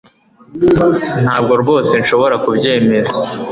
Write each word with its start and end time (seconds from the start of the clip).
Ntabwo 1.23 1.53
rwose 1.61 1.93
nshobora 2.01 2.35
kubyemera 2.43 3.09